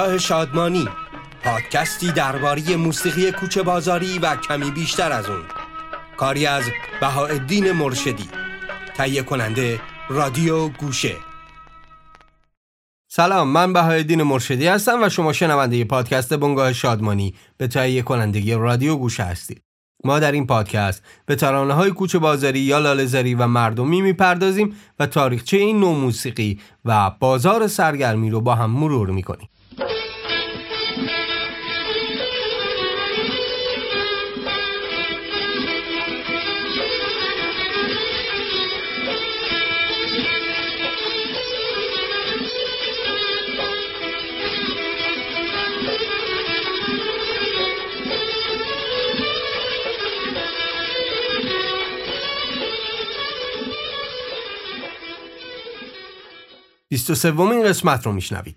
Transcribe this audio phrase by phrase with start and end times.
[0.00, 0.88] بنگاه شادمانی.
[1.44, 5.42] پادکستی درباره موسیقی کوچه بازاری و کمی بیشتر از اون.
[6.16, 6.64] کاری از
[7.00, 8.28] بهاءالدین مرشدی.
[8.96, 11.16] تهیه کننده رادیو گوشه.
[13.08, 18.96] سلام من بهاءالدین مرشدی هستم و شما شنونده پادکست بنگاه شادمانی به تهیه کنندگی رادیو
[18.96, 19.62] گوشه هستید.
[20.04, 25.06] ما در این پادکست به ترانه های کوچه بازاری یا لالزاری و مردمی می‌پردازیم و
[25.06, 29.48] تاریخچه این نوع موسیقی و بازار سرگرمی رو با هم مرور می‌کنیم.
[56.92, 58.56] 23 ومین قسمت رو میشنوید.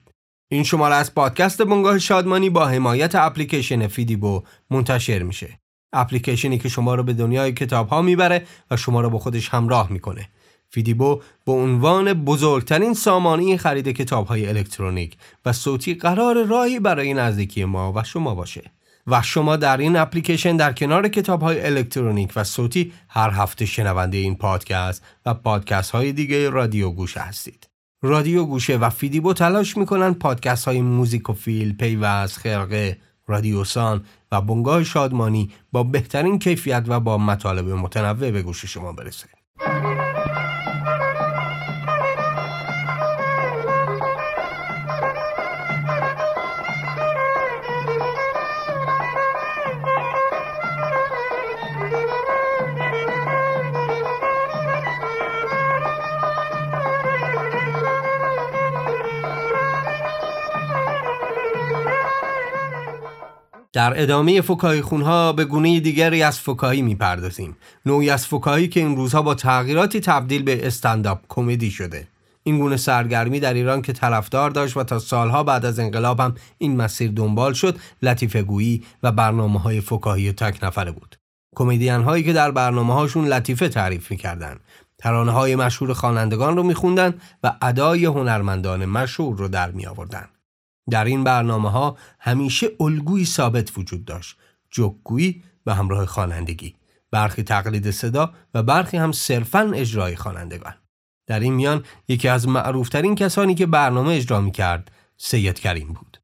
[0.52, 5.60] این شماره از پادکست بنگاه شادمانی با حمایت اپلیکیشن فیدیبو منتشر میشه.
[5.94, 9.92] اپلیکیشنی که شما رو به دنیای کتاب ها می‌بره و شما رو با خودش همراه
[9.92, 10.30] می‌کنه.
[10.70, 17.66] فیدیبو به عنوان بزرگترین سامانه خرید کتاب های الکترونیک و صوتی قرار راهی برای نزدیکی
[17.66, 18.72] ما و شما باشه.
[19.08, 24.18] و شما در این اپلیکیشن در کنار کتاب های الکترونیک و صوتی هر هفته شنونده
[24.18, 27.73] این پادکست و پادکست های دیگه رادیو گوش هستید.
[28.06, 34.42] رادیو گوشه و فیدیبو تلاش می‌کنن پادکست های موزیک و فیل، پیوست، خرقه، رادیوسان و
[34.42, 39.43] بنگاه شادمانی با بهترین کیفیت و با مطالب متنوع به گوش شما برسه.
[63.74, 67.58] در ادامه فکاهی خونها به گونه دیگری از فکاهی می‌پردازیم.
[67.86, 72.08] نوعی از فکاهی که این روزها با تغییراتی تبدیل به استنداپ کمدی شده.
[72.44, 76.36] این گونه سرگرمی در ایران که طرفدار داشت و تا سالها بعد از انقلاب هم
[76.58, 81.16] این مسیر دنبال شد لطیفه گویی و برنامه های فکاهی تک نفره بود.
[81.56, 84.60] کمدین هایی که در برنامه هاشون لطیفه تعریف می‌کردن.
[84.98, 87.14] ترانه های مشهور خوانندگان رو میخوندن
[87.44, 89.88] و ادای هنرمندان مشهور رو در می.
[90.90, 94.38] در این برنامه ها همیشه الگویی ثابت وجود داشت
[94.72, 96.76] جوکگویی به همراه خوانندگی
[97.12, 100.74] برخی تقلید صدا و برخی هم صرفا اجرای خوانندگان.
[101.28, 106.18] در این میان یکی از معروفترین کسانی که برنامه اجرا می کرد سید کریم بود.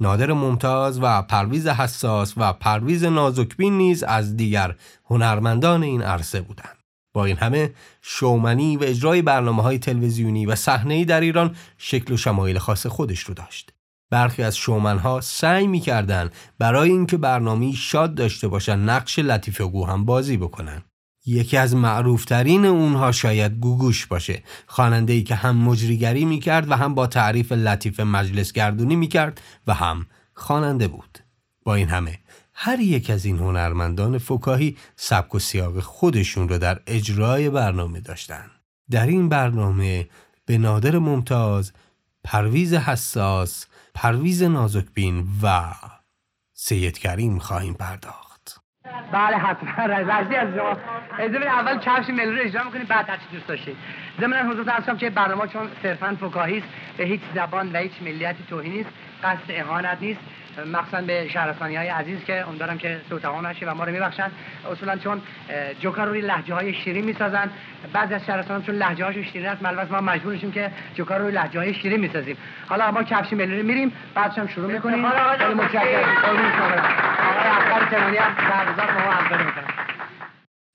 [0.00, 4.74] نادر ممتاز و پرویز حساس و پرویز نازکبین نیز از دیگر
[5.04, 6.78] هنرمندان این عرصه بودند.
[7.12, 12.16] با این همه شومنی و اجرای برنامه های تلویزیونی و صحنه‌ای در ایران شکل و
[12.16, 13.73] شمایل خاص خودش رو داشت.
[14.14, 20.04] برخی از شومنها سعی می‌کردند برای اینکه برنامه شاد داشته باشن نقش لطیفه گو هم
[20.04, 20.82] بازی بکنن.
[21.26, 26.94] یکی از معروفترین اونها شاید گوگوش باشه خواننده ای که هم مجریگری می‌کرد و هم
[26.94, 31.18] با تعریف لطیف مجلس گردونی می‌کرد و هم خواننده بود
[31.64, 32.18] با این همه
[32.52, 38.50] هر یک از این هنرمندان فکاهی سبک و سیاق خودشون رو در اجرای برنامه داشتن
[38.90, 40.08] در این برنامه
[40.46, 41.72] به نادر ممتاز
[42.24, 45.72] پرویز حساس پرویز نازکبین و
[46.52, 48.60] سید کریم خواهیم پرداخت.
[49.12, 49.84] بله حتما.
[49.84, 50.76] رضی از شما.
[51.18, 53.76] اجازه اول کفش ملی رو اجرا می‌کنیم بعد هر دوست داشتید؟
[54.20, 56.66] ضمن حضور ارزم که برنامه چون صرفا فکاهی است
[56.96, 58.90] به هیچ زبان و هیچ ملیتی توهین نیست
[59.22, 60.20] قصد اهانت نیست.
[60.72, 64.30] مخصوصا به شهرستانی های عزیز که امیدوارم که سوتوان نشه و ما رو میبخشن.
[64.72, 65.22] اصولا چون
[65.80, 67.50] جوکر روی لهجه های شیرین می‌سازن
[67.92, 71.58] بعضی از شهرستان چون هاشون شیرین است ملوث ما مجبور شیم که جوکر روی لهجه
[71.58, 72.36] های شیرین می‌سازیم.
[72.68, 75.10] حالا ما کفش ملی رو میریم بعدش هم شروع می‌کنیم.
[75.38, 76.14] خیلی متشکرم.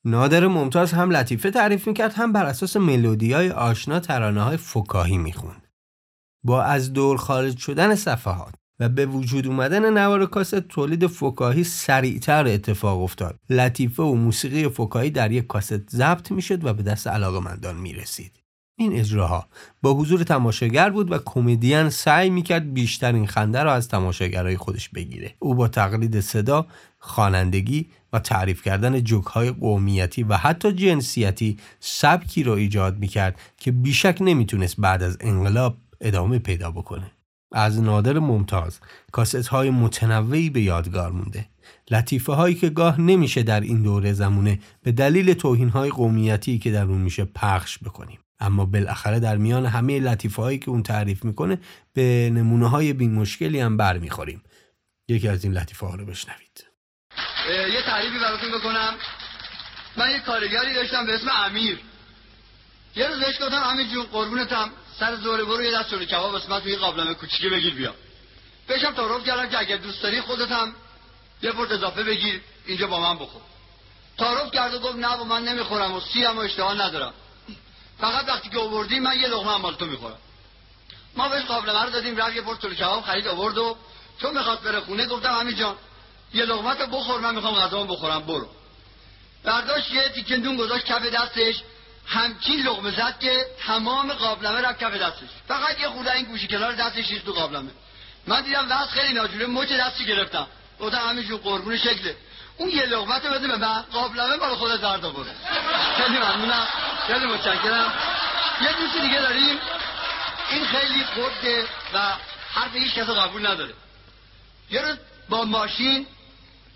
[0.05, 5.17] نادر ممتاز هم لطیفه تعریف می‌کرد هم بر اساس ملودی های آشنا ترانه های فکاهی
[5.17, 5.67] می‌خوند.
[6.43, 12.47] با از دور خارج شدن صفحات و به وجود اومدن نوار کاست تولید فکاهی سریعتر
[12.47, 13.39] اتفاق افتاد.
[13.49, 18.31] لطیفه و موسیقی فکاهی در یک کاست ضبط می‌شد و به دست علاقمندان می‌رسید.
[18.77, 19.47] این اجراها
[19.81, 25.33] با حضور تماشاگر بود و کمدین سعی می‌کرد بیشترین خنده را از تماشاگرای خودش بگیره.
[25.39, 26.67] او با تقلید صدا
[26.99, 33.71] خوانندگی و تعریف کردن جوک های قومیتی و حتی جنسیتی سبکی را ایجاد می‌کرد که
[33.71, 37.11] بیشک نمی‌تونست بعد از انقلاب ادامه پیدا بکنه.
[37.51, 38.79] از نادر ممتاز.
[39.11, 41.45] کاست های متنوعی به یادگار مونده.
[41.91, 46.71] لطیفه هایی که گاه نمیشه در این دوره زمونه به دلیل توهین های قومیتی که
[46.71, 48.19] در اون میشه پخش بکنیم.
[48.39, 51.57] اما بالاخره در میان همه لطیفه هایی که اون تعریف می‌کنه
[51.93, 54.43] به نمونه های بی مشکلی هم برمیخوریم.
[55.09, 56.65] یکی از این لطیفه ها رو بشنوید.
[57.49, 58.93] یه تعریفی براتون بکنم.
[59.97, 61.79] من یه کارگری داشتم به اسم امیر.
[62.95, 64.69] یه روز بهش گفتم امیر جون قربونتم.
[64.99, 67.95] سر زور برو یه دست کباب واسه من توی قابلمه کوچیکی بگیر بیا.
[68.67, 70.75] بهشم تعارف کردم که اگر دوست داری خودت هم
[71.41, 73.41] یه پرت اضافه بگیر اینجا با من بخور.
[74.17, 77.13] تعارف کرد و گفت نه با من نمی‌خورم و سی هم اشتها ندارم.
[77.99, 80.17] فقط وقتی که آوردی من یه لقمه هم تو می‌خورم.
[81.15, 83.77] ما بهش قابلمه رو دادیم رفت یه پرت کباب خرید آورد و
[84.21, 85.75] چون می‌خواد بره خونه گفتم همین جان
[86.33, 88.49] یه لقمه تو بخور من می‌خوام غذامو بخورم برو.
[89.43, 91.55] برداشت یه تیکه نون گذاشت کف دستش.
[92.09, 95.29] همچین لقمه زد که تمام قابلمه رفت کف دستش.
[95.47, 97.69] فقط یه خورده این گوشی کنار دستش ریخت تو قابلمه.
[98.27, 100.47] من دیدم دست خیلی ناجوره مچ دستی گرفتم.
[100.79, 102.15] گفتم همینجور قربون شکله.
[102.57, 105.31] اون یه لقمه بده به من قابلمه برای خود درد آورده
[105.97, 106.67] خیلی ممنونم.
[107.07, 107.93] خیلی متشکرم.
[108.61, 109.57] یه دوستی دیگه داریم.
[110.51, 111.99] این خیلی خورده و
[112.53, 113.73] حرف هیچ کس قبول نداره.
[114.71, 114.97] یه روز
[115.29, 116.07] با ماشین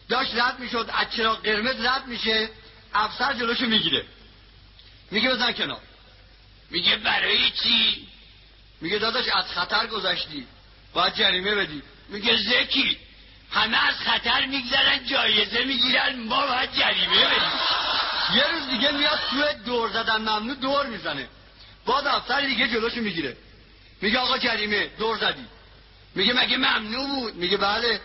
[0.10, 2.50] داشت رد می‌شد از چراغ قرمز رد میشه
[2.94, 4.06] افسر جلوشو می‌گیره.
[5.12, 5.82] میگه بزن کنار.
[6.70, 8.08] میگه برای چی؟
[8.82, 10.48] میگه داداش از خطر گذشتی.
[10.94, 11.82] باید جریمه بدی.
[12.10, 12.98] میگه زکی.
[13.52, 16.20] همه از خطر میگذرن جایزه می‌گیرن.
[16.20, 17.52] ما باید جریمه بدیم.
[18.36, 21.28] یه روز دیگه میاد توی دور زدن ممنوع دور می‌زنه.
[21.88, 23.38] بعد افسر دیگه جلوشو می‌گیره.
[24.02, 25.46] میگه آقا جریمه دور زدی.
[26.16, 28.02] میگه مگه ممنوع بود؟ میگه بله.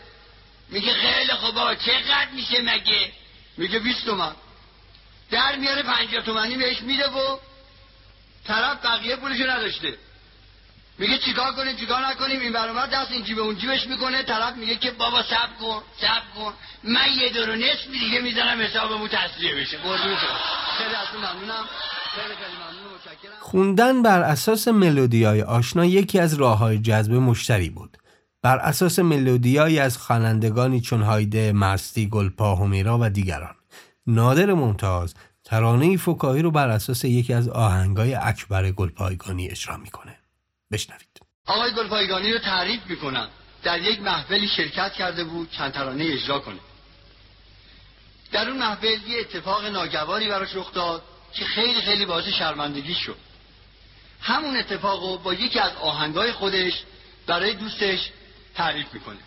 [0.68, 3.12] میگه خیلی خوبا چقدر میشه مگه؟
[3.56, 4.32] میگه 20 تومن.
[5.30, 7.38] در میاره 50 تومنی بهش میده و
[8.46, 9.94] طرف بقیه پولشو نداشته.
[10.98, 14.22] میگه چیکار کنیم چیکار نکنیم؟ این برابر دست این جیب اون جیبش می‌کنه.
[14.22, 16.52] طرف میگه که بابا سب کن سب کن.
[16.84, 19.78] من یه دور و نصف دیگه می‌زنم حسابمو تسلیه بشه.
[20.78, 21.64] خیلی از ممنونم.
[23.40, 27.96] خوندن بر اساس ملودیای آشنا یکی از راه های جذب مشتری بود.
[28.42, 33.54] بر اساس ملودیایی از خوانندگانی چون هایده، مستی، گلپا، همیرا و دیگران.
[34.10, 35.14] نادر ممتاز
[35.44, 40.16] ترانه فکاهی رو بر اساس یکی از آهنگای اکبر گلپایگانی اجرا می‌کنه.
[40.72, 41.20] بشنوید.
[41.46, 43.28] آقای گلپایگانی رو تعریف می‌کنن.
[43.62, 46.58] در یک محفلی شرکت کرده بود چند ترانه اجرا کنه.
[48.32, 51.02] در اون محفل یه اتفاق ناگواری براش رخ داد
[51.32, 53.16] که خیلی خیلی باعث شرمندگی شد
[54.20, 56.72] همون اتفاق رو با یکی از آهنگای خودش
[57.26, 58.10] برای دوستش
[58.54, 59.18] تعریف می‌کنه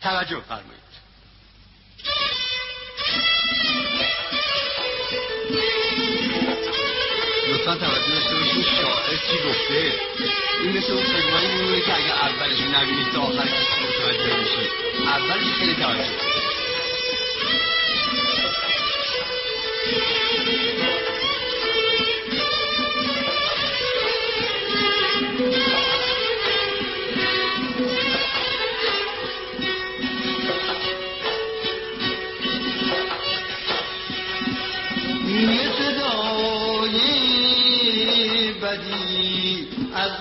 [0.00, 0.83] توجه فرمایید
[7.48, 9.92] لطفا توجه داشته باشید شاعر چی گفته؟
[10.60, 11.02] این مثل اون
[11.56, 13.50] میمونه که اگر اولش نبینید تا آخرش
[13.84, 14.70] متوجه میشید
[15.06, 15.74] اولش خیلی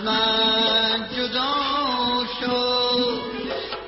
[0.06, 1.54] من جدا
[2.42, 3.22] شد.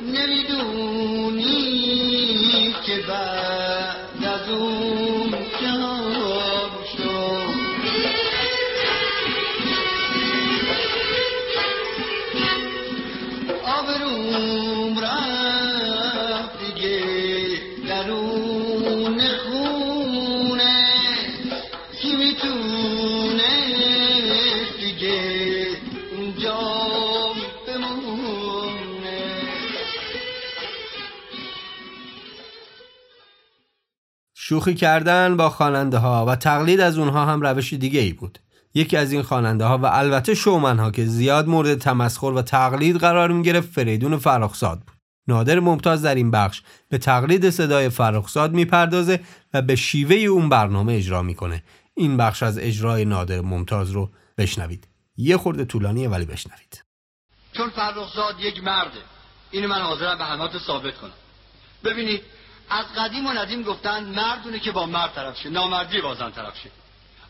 [0.02, 1.46] نمی‌دونی
[2.86, 3.35] که بعد
[34.66, 38.40] شوخی کردن با خواننده ها و تقلید از اونها هم روش دیگه ای بود.
[38.74, 42.98] یکی از این خواننده ها و البته شومن ها که زیاد مورد تمسخر و تقلید
[42.98, 44.96] قرار می گرفت فریدون فرخزاد بود.
[45.28, 49.20] نادر ممتاز در این بخش به تقلید صدای فرخزاد می‌پردازه
[49.54, 51.64] و به شیوه اون برنامه اجرا می‌کنه.
[51.96, 54.88] این بخش از اجرای نادر ممتاز رو بشنوید.
[55.18, 56.84] یه خورده طولانیه ولی بشنوید.
[57.58, 59.00] چون فرخزاد یک مرده.
[59.52, 61.12] اینو من حاضرم به همات ثابت کنم.
[61.84, 62.22] ببینید
[62.70, 66.60] از قدیم و ندیم گفتن مردونه که با مرد طرف شه نامردی با زن طرف
[66.64, 66.70] شه.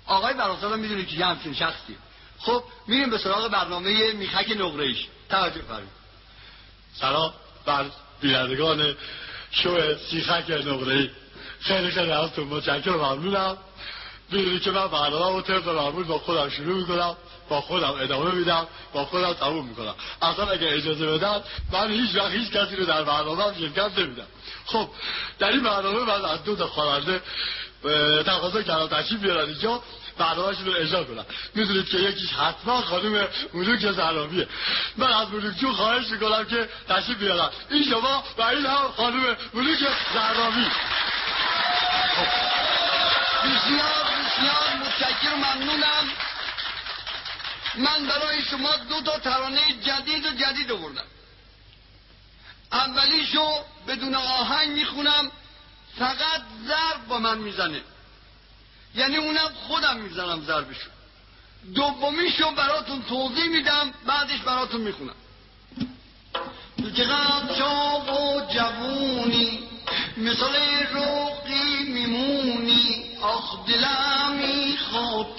[0.06, 1.98] آقای براسالا می‌دونه که یه همچین شخصی.
[2.40, 4.96] خب میریم به سراغ برنامه میخک نقره
[5.30, 5.90] توجه فرمایید.
[6.94, 7.34] سلام
[7.66, 7.86] بر
[8.22, 8.96] بینندگان
[9.52, 11.12] شو سیخک نقره
[11.60, 12.96] خیلی خیلی ازتون متشکرم.
[12.96, 13.58] ممنونم.
[14.32, 17.18] می‌دونی که من برنامه و طبق معمول با خودم شروع می‌کنم.
[17.50, 19.96] با خودم ادامه میدم با خودم تموم می‌کنم.
[20.22, 24.28] اصلا اگه اجازه بدن من هیچ وقت هیچ کسی رو در برنامه شرکت نمیدم.
[24.66, 24.90] خب
[25.40, 27.22] در این برنامه من از دو تا خواننده
[28.26, 29.82] تقاضا کردم تشریف بیارن اینجا
[30.18, 31.26] برنامهشون رو اجرا کنن.
[31.56, 34.48] می‌دونید که یکیش حتما خانم ملوک زرابیه
[34.98, 37.50] من از ملوک جون خواهش می‌کنم که تشریف بیارن.
[37.72, 39.80] این شما و این هم خانم ملوک
[40.14, 40.68] زرابی
[43.44, 46.10] بسیار بسیار متشکر ممنونم.
[47.78, 51.06] من برای شما دو تا ترانه جدید و جدید آوردم.
[52.72, 53.50] اولیشو
[53.88, 55.32] بدون آهنگ می‌خونم
[56.00, 57.82] فقط ضرب با من می‌زنه.
[58.96, 60.90] یعنی اونم خودم می‌زنم ضربشو.
[61.76, 65.16] دومیشو براتون توضیح میدم بعدش براتون می‌خونم.
[66.78, 69.70] تو چقدر چاق و جوونی
[70.18, 70.56] مثل
[70.94, 73.18] روقی میمونی.
[73.22, 75.38] آخ دلم می‌خواد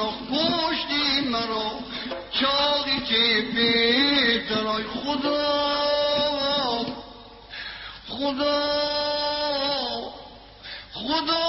[0.00, 1.70] آخ پشتی مرا.
[2.30, 5.38] چاقی که بیتا خدا.
[8.08, 8.62] خدا.
[10.92, 11.48] خدا.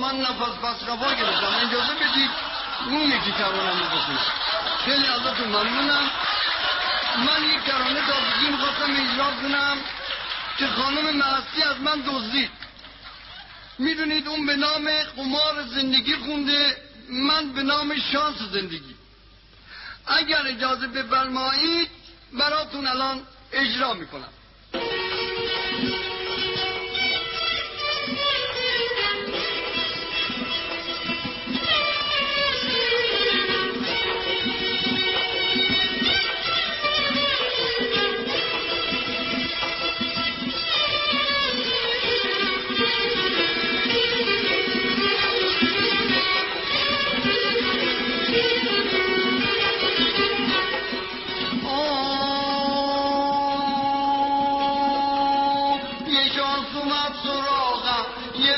[0.00, 1.54] من نفس پس خفا گرفتم.
[1.66, 2.30] اجازه بدید
[2.86, 4.18] اون یکی ترانم رو بخونم
[4.84, 6.10] خیلی ازتون ممنونم.
[7.18, 9.76] من یک ترانه تازگی می‌خواستم اجرا کنم
[10.58, 12.50] که خانم مرستی از من دزدید.
[13.78, 16.76] می‌دونید اون به نام قمار زندگی خونده
[17.08, 18.94] من به نام شانس زندگی.
[20.06, 21.88] اگر اجازه بفرمایید
[22.32, 23.22] براتون الان
[23.52, 24.32] اجرا می‌کنم.
[56.34, 58.06] شانس اومد سراغم
[58.44, 58.56] یه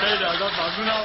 [0.00, 1.04] خیلی ازت ممنونم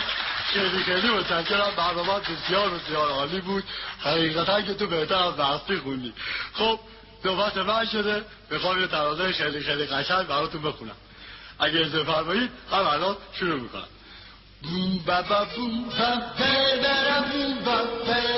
[0.53, 3.63] خیلی خیلی متشکرم برنامه بسیار بسیار عالی بود
[4.03, 6.13] حقیقتا که تو بهتر از بستی خوندی
[6.53, 6.79] خب
[7.25, 10.95] نوبت من شده می‌خوام یه ترانه خیلی خیلی قشنگ براتون بخونم
[11.59, 13.87] اگه اجازه فرمایید هم الان شروع می‌کنم
[14.63, 18.32] بوم بابا بوم بم بر برا بوم بم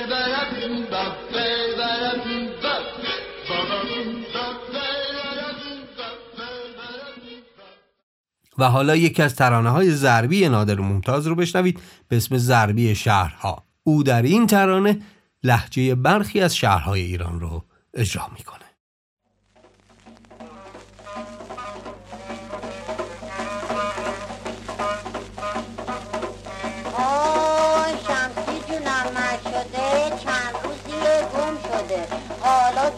[8.57, 13.63] و حالا یکی از ترانه های ضربی نادر ممتاز رو بشنوید به اسم ضربی شهرها.
[13.83, 15.01] او در این ترانه
[15.43, 18.64] لحجه برخی از شهرهای ایران رو اجرا می‌کنه.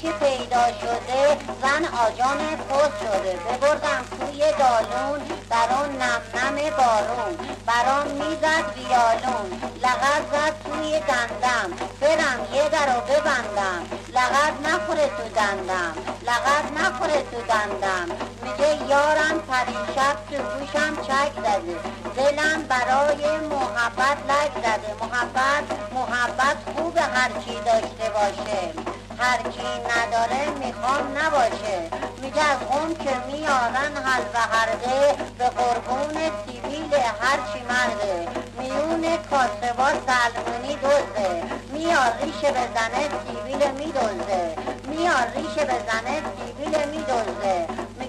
[0.01, 3.33] که پیدا شده زن آجام پست شده.
[3.33, 5.37] ببردم توی دالون
[5.87, 9.47] آن نم نم بارون برام می‌زد ویالون
[9.83, 11.69] لغت زد توی دندم
[12.01, 13.81] برم یه در رو ببندم.
[14.13, 15.93] لغت نخوره تو دندم.
[16.27, 18.07] لغت نخوره تو دندم.
[18.43, 21.75] میگه یارم پریشب تو گوشم چک زده.
[22.15, 24.93] دلم برای محبت لک زده.
[25.01, 25.63] محبت
[25.93, 28.96] محبت خوب هر چی داشته باشه.
[29.19, 31.79] هر کی نداره می‌خوام نباشه.
[32.21, 36.13] میگه اون که میارن حل و حرقه به قربون
[36.45, 38.27] سیویل هرچی مرده.
[38.59, 41.43] میون کاسبا سلمونی دوزه
[41.73, 44.55] میار ریشه بزنه سیویل میدوزه
[44.87, 46.87] میار ریشه بزنه سیویل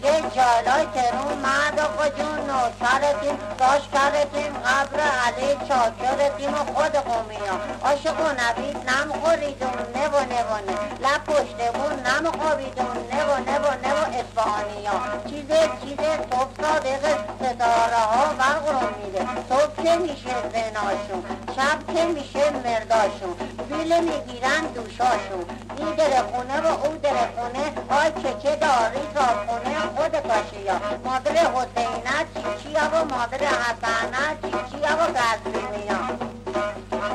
[0.08, 6.92] میدوزه میگه جالای ترون مرد آقا جون نوکرتیم باش کردیم قبر علی چاکرتیم و خود
[6.92, 7.54] قومیا.
[7.84, 14.96] عاشق و نبید نم خوریدون نبو نبونه لب پشتمون نم خوابیدون نبو نبو نبو اسفانیا
[15.30, 15.48] چیز
[15.84, 15.98] چیز
[16.30, 19.26] صبح صادق ستاره ها برق رو میده.
[19.48, 21.24] صبح که میشه زناشون
[21.56, 23.34] شب که میشه مرداشون.
[23.70, 25.44] بیل می‌گیرن دوشاشون.
[25.78, 27.64] این در خونه و او در خونه
[28.00, 34.92] آی که چه داری تا خونه خود کاشیا مادر حسینه چیچیا و مادر حسنه چیچیا
[34.96, 36.00] و گزبینیا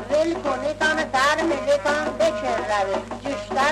[0.10, 2.53] ول کنی تان سر ملی تان بکر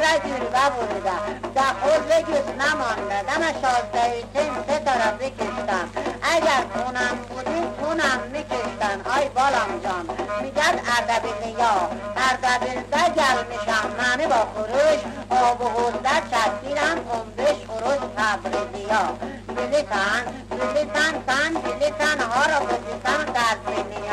[0.06, 1.12] جلوه بوده
[1.56, 3.24] در خود بگیز نمانده.
[3.24, 5.90] دم شازده سن سه طرف بکشتم
[6.22, 9.12] اگر خونم بودی خونم میکشتن.
[9.18, 10.06] آی بالام جان.
[10.42, 12.82] میگد اردبیل یا اردبیل
[13.18, 13.88] گل میشم.
[13.98, 19.18] منه با خروش آب و حوزده چسبیرم خونبش خروش تبریزیا
[19.56, 24.11] بلیتن بلیتن تن بلیتن ها را بلیتن قربینیا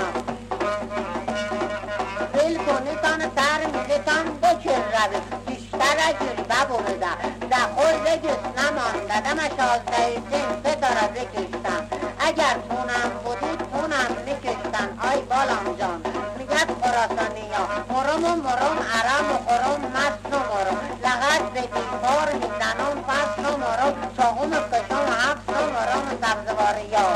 [9.20, 10.22] دم شازده
[10.64, 11.82] سن را بکشتم.
[12.18, 16.02] اگر تونم بودی تونم میکشتن آی بالام جان.
[16.38, 22.32] میگد خراسانی ها مرم و مرم عرم و خرم مست و مرم لغت به دیوار
[22.32, 27.08] می‌زنم فست و مرم چاقوم کشم هفت و مرم سبزواری ها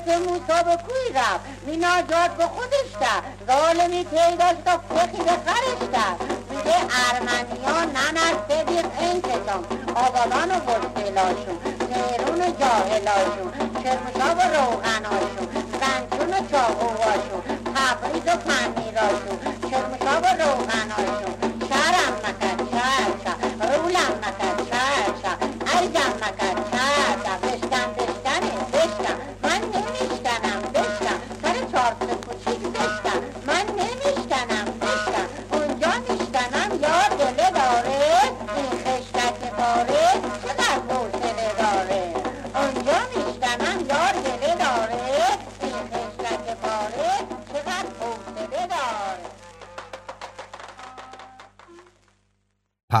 [0.00, 1.40] که موسا به کوی رفت.
[1.66, 8.86] میناجات به خودش کرد ظالمی پیداش تا فقی به خرش کرد میگه ارمنیا ننر صدیق
[9.00, 11.58] این کتام آبادان و برسلاشون
[11.90, 13.52] تهرون و جاهلاشون.
[13.82, 15.48] چرمشا و روغناشون.
[15.80, 17.42] زنجون و چاقوهاشون.
[17.74, 19.55] تبریز و پنیراشون.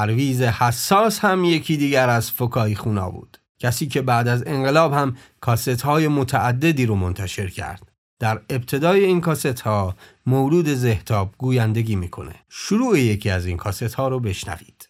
[0.06, 3.38] پرویز حساس هم یکی دیگر از فکایی خونا بود.
[3.58, 7.92] کسی که بعد از انقلاب هم کاست های متعددی رو منتشر کرد.
[8.20, 12.34] در ابتدای این کاست ها مولود زهتاب گویندگی می‌کنه.
[12.48, 14.88] شروع یکی از این کاست ها رو بشنوید.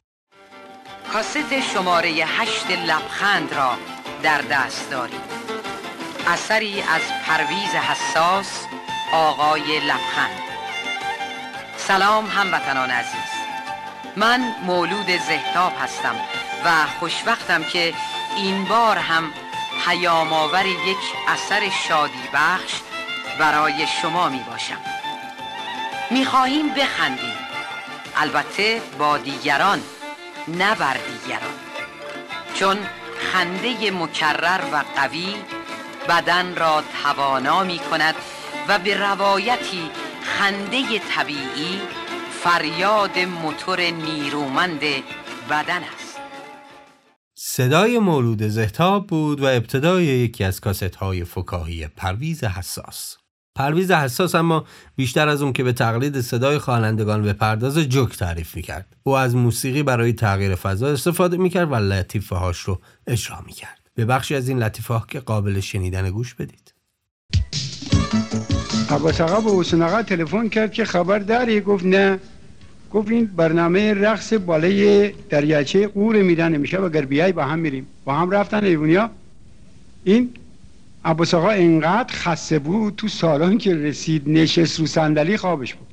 [1.13, 3.71] کاست شماره هشت لبخند را
[4.23, 5.27] در دست دارید.
[6.27, 8.65] اثری از پرویز حساس
[9.13, 10.41] آقای لبخند.
[11.77, 13.36] سلام هموطنان عزیز.
[14.17, 16.15] من مولود زهتاب هستم
[16.65, 17.95] و خوشوقتم که
[18.37, 19.33] این بار هم
[19.85, 20.97] پیام آور یک
[21.29, 22.73] اثر شادی بخش
[23.39, 24.81] برای شما می باشم.
[26.11, 27.37] می خواهیم بخندیم.
[28.17, 29.83] البته با دیگران
[30.49, 31.55] نه بر دیگران.
[32.55, 32.77] چون
[33.33, 35.37] خنده مکرر و قوی
[36.09, 38.15] بدن را توانا می کند
[38.69, 39.91] و به روایتی
[40.23, 41.81] خنده طبیعی
[42.47, 44.81] فریاد موتور نیرومند
[45.51, 46.19] بدن است.
[47.35, 53.17] صدای مولود زهتاب بود و ابتدای یکی از کاست های فکاهی پرویز حساس.
[53.55, 54.65] پرویز حساس اما
[54.97, 58.97] بیشتر از اون که به تقلید صدای خوانندگان به پرداز جوک تعریف می‌کرد.
[59.03, 63.91] او از موسیقی برای تغییر فضا استفاده می‌کرد و لطیفه هاش رو اجرا می‌کرد.
[63.95, 66.75] به بخشی از این لطیفه ها که قابل شنیدن گوش بدید.
[68.91, 72.21] عباس آقا به حسین آقا تلفن کرد که خبر داری؟ گفت نه.
[72.91, 77.87] گفت این برنامه رقص بالای دریاچه قور میدن میشه و بیای با هم میریم.
[78.05, 79.11] با هم رفتن ایوونیا
[80.05, 80.31] این
[81.05, 85.87] عباس آقا انقدر خسته بود تو سالن که رسید نشست رو صندلی خوابش بود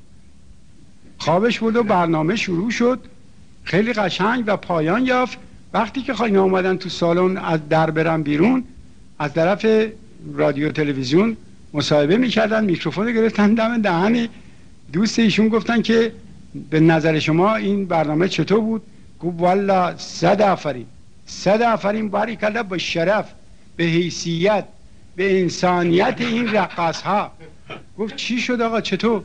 [1.18, 3.00] خوابش بود و برنامه شروع شد.
[3.64, 5.38] خیلی قشنگ و پایان یافت.
[5.74, 8.64] وقتی که خواهی آمدن تو سالن از در برن بیرون
[9.20, 9.66] از طرف
[10.34, 11.38] رادیو تلویزیون
[11.74, 14.28] مصاحبه می‌کردن میکروفون گرفتن دم دهن
[14.94, 16.12] دوست ایشون گفتن که
[16.70, 18.82] به نظر شما این برنامه چطور بود؟
[19.20, 20.86] گفت والا صد آفرین
[21.26, 23.34] صد آفرین باری کلا با شرف
[23.76, 24.66] به حیثیت
[25.16, 27.32] به انسانیت این رقص ها
[27.98, 29.24] گفت چی شد آقا؟ چطور؟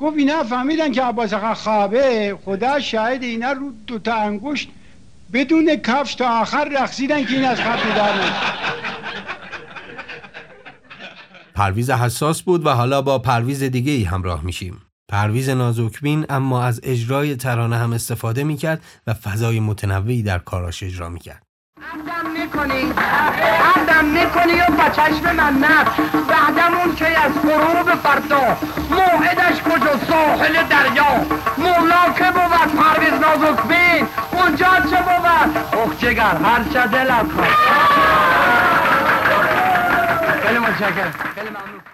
[0.00, 2.36] گفت اینا فهمیدن که عباس آقا خوابه.
[2.44, 4.68] خدا شاهد اینا رو دو تا انگشت
[5.32, 8.14] بدون کفش تا آخر رقصیدن که این از خواب بیدار
[11.54, 14.87] پرویز حساس بود و حالا با پرویز دیگه ای همراه میشیم.
[15.10, 21.08] پرویز نازکبین اما از اجرای ترانه هم استفاده می‌کرد و فضای متنوعی در کاراش اجرا
[21.08, 21.42] می‌کرد.
[21.92, 22.80] عمدم می‌کنی
[23.74, 25.84] عمدم می‌کنی و با چشم من نه.
[26.28, 28.56] بعدمون که از غروب فردا.
[28.90, 31.26] موعدش کجا؟ ساحل دریا.
[31.58, 37.26] مولا که بود پرویز نازکبین؟ اونجا چه بود؟ اخ جگر هر چه دلت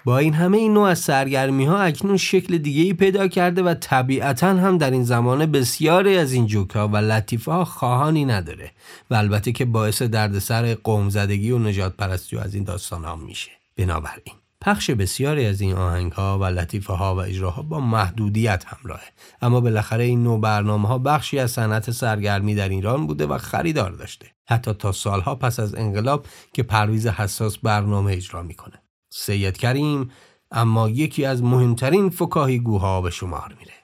[0.04, 3.74] با این همه این نوع از سرگرمی ها اکنون شکل دیگه ای پیدا کرده و
[3.74, 8.70] طبیعتا هم در این زمانه بسیاری از این جوکا و لطیفه ها خواهانی نداره
[9.10, 13.50] و البته که باعث دردسر قوم زدگی و نجات پرستی از این داستان ها میشه.
[13.76, 14.43] بنابراین.
[14.64, 19.08] پخش بسیاری از این آهنگ ها و لطیفه ها و اجراها با محدودیت همراهه.
[19.42, 23.90] اما بالاخره این نوع برنامه ها بخشی از صنعت سرگرمی در ایران بوده و خریدار
[23.90, 24.26] داشته.
[24.48, 28.82] حتی تا سالها پس از انقلاب که پرویز حساس برنامه اجرا می‌کنه.
[29.10, 30.10] سید کریم
[30.50, 33.83] اما یکی از مهمترین فکاهی گوها به شمار میره.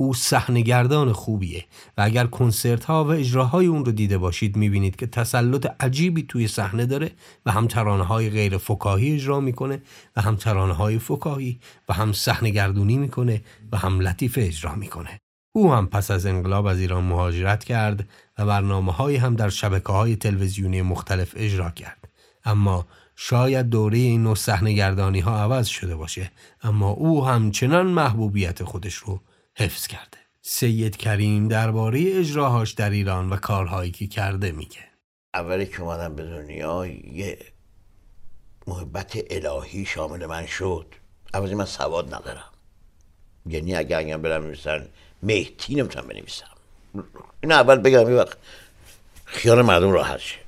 [0.00, 1.64] او صحنهگردان خوبیه
[1.98, 6.48] و اگر کنسرت ها و اجراهای اون رو دیده باشید می‌بینید که تسلط عجیبی توی
[6.48, 7.10] صحنه داره
[7.46, 9.82] و هم ترانه های غیر فکاهی اجرا می‌کنه
[10.16, 15.18] و هم ترانه های فکاهی و هم صحنهگردونی می‌کنه و هم لطیفه اجرا می‌کنه.
[15.52, 18.08] او هم پس از انقلاب از ایران مهاجرت کرد
[18.38, 22.08] و برنامه های هم در شبکه های تلویزیونی مختلف اجرا کرد.
[22.44, 26.30] اما شاید دوره این نوع صحنهگردانی ها عوض شده باشه
[26.62, 29.20] اما او همچنان محبوبیت خودش رو
[29.58, 30.18] حفظ کرده.
[30.42, 34.84] سید کریم درباره اجراهاش در ایران و کارهایی که کرده میگه.
[35.34, 37.38] اولی که اومدم به دنیا یه
[38.66, 40.94] محبت الهی شامل من شد.
[41.34, 42.50] اولی من سواد ندارم.
[43.46, 44.88] یعنی اگر اگر برم نویسن
[45.22, 46.50] مهتی نمی‌تونم بنویسم.
[47.42, 48.36] این اول بگم یه وقت
[49.24, 50.38] خیال مردم راحت شه.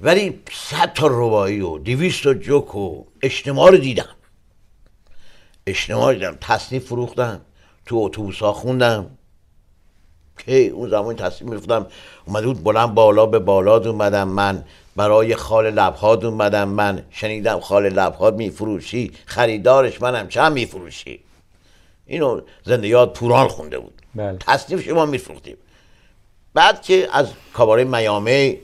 [0.00, 4.16] ولی صد تا روایی و دویست تا جوک و اجتماع رو دیدم.
[5.66, 7.40] اجتماع دیدم تصنیف فروختم.
[7.86, 9.06] تو اتوبوس ها خوندم.
[10.38, 11.86] که اون زمان تصمیم میفتم
[12.26, 14.64] اومده بود بلند بالا به بالا اومدم من.
[14.96, 17.02] برای خال لبهاد اومدم من.
[17.10, 19.12] شنیدم خال لبهاد میفروشی.
[19.26, 20.28] خریدارش منم.
[20.28, 21.20] چند میفروشی؟
[22.06, 24.02] اینو زنده یاد پوران خونده بود.
[24.14, 24.38] بله.
[24.38, 25.56] تصنیف شما میفروختیم.
[26.54, 28.58] بعد که از کاباره میامه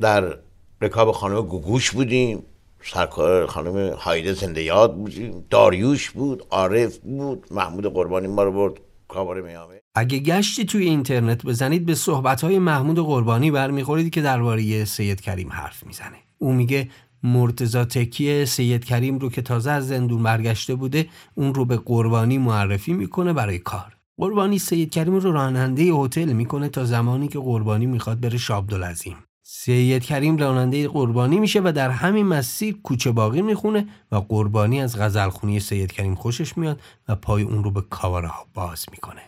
[0.00, 0.36] در
[0.80, 2.42] رکاب خانم گوگوش بودیم.
[2.82, 8.80] سرکار خانم هایده زنده یاد بودیم داریوش بود عارف بود محمود قربانی ما رو برد
[9.08, 9.80] کاباره میامه.
[9.94, 15.86] اگه گشتی توی اینترنت بزنید به صحبت‌های محمود قربانی برمیخورید که درباره سید کریم حرف
[15.86, 16.16] می‌زنه.
[16.38, 16.88] او میگه
[17.22, 22.38] مرتزا تکیه سید کریم رو که تازه از زندون برگشته بوده اون رو به قربانی
[22.38, 23.96] معرفی می‌کنه برای کار.
[24.18, 29.16] قربانی سید کریم رو راننده هتل می‌کنه تا زمانی که قربانی می‌خواد بره شابدالعظیم.
[29.64, 34.98] سید کریم راننده قربانی میشه و در همین مسیر کوچه باقی می‌خونه و قربانی از
[34.98, 39.22] غزلخونی سید کریم خوشش میاد و پای اون رو به کاوره ها باز می‌کنه.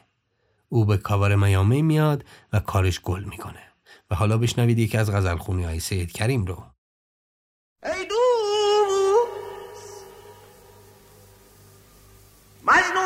[0.69, 3.63] او به کاوره میامه میاد و کارش گل می‌کنه.
[4.11, 6.65] و حالا بشنوید یکی از غزلخونی های سید کریم رو.
[7.83, 10.05] ای دوست
[12.63, 13.02] مجنونیم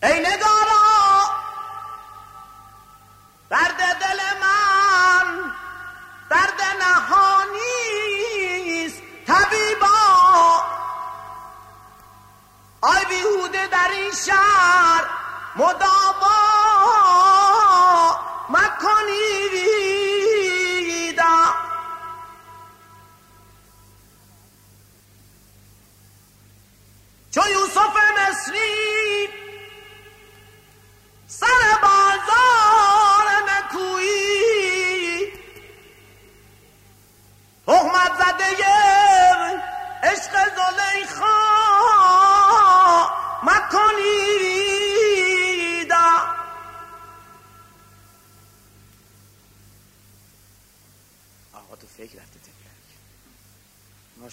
[0.00, 0.47] Hey, nigga!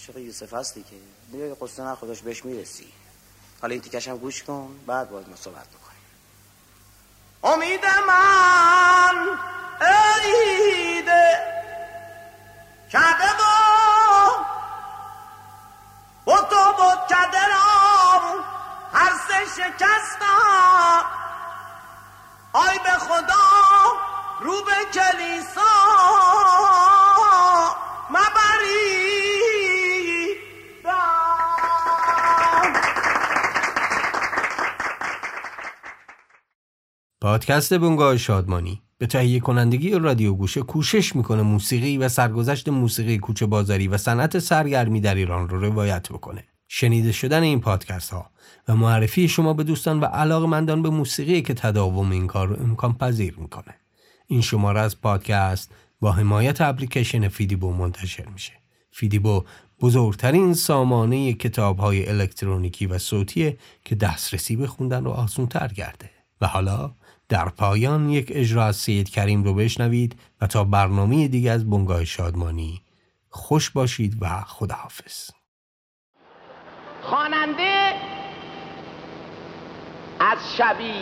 [0.08, 0.96] عاشق یوسف هستی که
[1.32, 2.92] دیگه قصه نه خودش بهش می‌رسی.
[3.62, 6.02] حالا این تیکش هم گوش کن بعد باید ما صحبت بکنیم.
[7.44, 9.38] امید من
[9.80, 11.38] ایده
[12.92, 13.24] کرده
[16.24, 18.44] با تو بود کرده رام
[18.92, 21.04] هر سه شکستم
[22.52, 23.92] آی به خدا
[24.40, 25.60] رو به کلیسا
[28.10, 29.05] مبری
[37.26, 43.46] پادکست بنگاه شادمانی به تهیه کنندگی رادیو گوشه کوشش می‌کنه موسیقی و سرگذشت موسیقی کوچه
[43.46, 46.44] بازاری و صنعت سرگرمی در ایران رو روایت بکنه.
[46.68, 48.30] شنیده شدن این پادکست ها
[48.68, 52.94] و معرفی شما به دوستان و علاقمندان به موسیقی که تداوم این کار رو امکان
[52.94, 53.74] پذیر می‌کنه.
[54.26, 58.52] این شماره از پادکست با حمایت اپلیکیشن فیدیبو منتشر میشه.
[58.90, 59.44] فیدیبو
[59.80, 66.10] بزرگترین سامانه کتاب های الکترونیکی و صوتیه که دسترسی به خوندن رو آسان تر کرده.
[66.40, 66.94] و حالا
[67.28, 72.04] در پایان یک اجرا از سید کریم رو بشنوید و تا برنامه دیگه از بنگاه
[72.04, 72.82] شادمانی
[73.30, 75.30] خوش باشید و خداحافظ.
[77.02, 77.92] خواننده
[80.20, 80.92] از شبی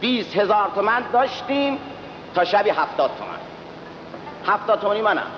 [0.00, 1.78] 20 هزار تومن داشتیم
[2.34, 3.38] تا شبی هفتاد تومن.
[4.46, 5.30] هفتاد تومنی منم.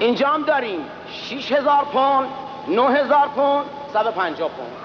[0.00, 0.80] اینجا هم داریم
[1.12, 2.28] 6 هزار پوند
[2.68, 4.77] 9 هزار پوند 150 پوند.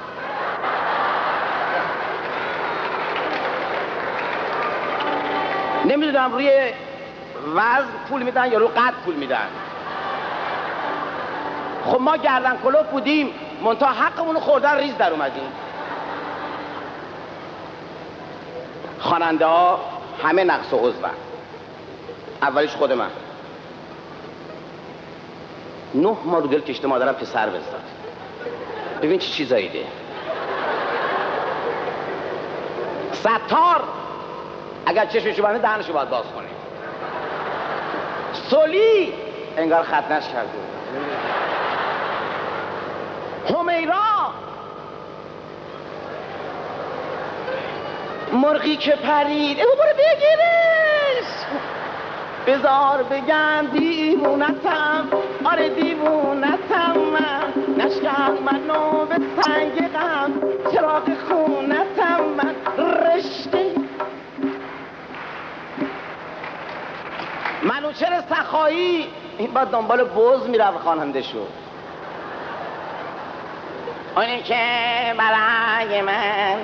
[5.86, 6.72] نمی‌دونم روی
[7.56, 9.48] وزن پول میدن یا رو قد پول میدن.
[11.86, 13.30] خب ما گردن کلوف بودیم
[13.63, 15.52] منتها حقمون خوردن ریز در اومدیم.
[19.00, 19.80] خواننده ها
[20.24, 21.10] همه نقص و عضون.
[22.41, 23.10] اولیش خود من.
[25.96, 27.84] نه ما رو دل کشته مادرم پسر بزداد
[29.02, 29.86] ببین چه چیزایی ده.
[33.13, 33.84] ستار!
[34.86, 36.48] اگر چشمشو بنده دهنشو باید باز کنه
[38.34, 39.13] سولی
[39.58, 40.50] انگار ختنش کرده.
[43.50, 44.04] همیرا!
[48.34, 49.60] مرغی که پرید.
[49.60, 51.30] او برو بگیرش!
[52.48, 55.08] بزار بگم دیوونتم.
[55.46, 56.93] آره دیوونتم.
[57.13, 59.92] من نشکم منو به سنگ
[67.93, 71.47] منوچر سخایی؟ این باید دنبال بوز می‌رفت خواننده شد
[74.15, 74.56] اونی که
[75.17, 76.56] برای من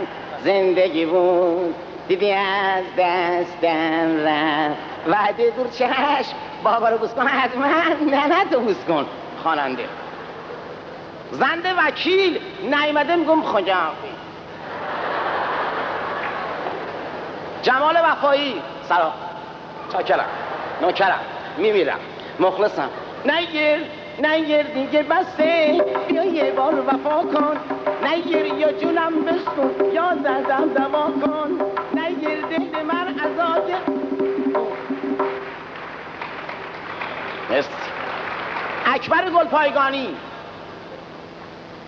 [0.44, 1.76] زندگی بود
[2.08, 4.80] دیدی از دستم رفت.
[5.08, 7.66] وعده دور چشم بابا رو بوس کن حتما
[8.12, 9.06] نه نه تو بوس کن
[9.44, 9.86] خواننده.
[11.32, 13.78] زنده وکیل نیومده میگم خجا
[17.62, 19.14] جمال وفایی سلام.
[19.94, 20.49] چاکرم.
[20.82, 21.20] نوکرم.
[21.58, 22.00] میمیرم.
[22.40, 22.90] مخلصم.
[23.26, 23.80] نگیر
[24.24, 25.82] نگیر دیگه بسته.
[26.08, 27.58] بیا یه بار وفا کن.
[28.08, 31.60] نگیر یا جونم بسکن یا دردم دوا کن.
[31.94, 33.72] نگیر دل من ازاد
[37.50, 37.70] مرسی.
[38.86, 40.16] اکبر گلپایگانی.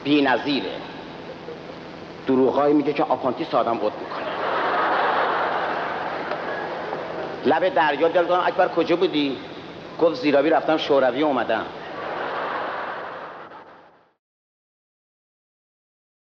[0.04, 0.71] بی نظیره.
[2.27, 4.31] دروغایی میگه که آپانتیس آدم قد می‌کنه.
[7.45, 9.38] لب دریا دل اکبر کجا بودی؟
[9.99, 11.65] گفت زیرابی رفتم شوروی اومدم.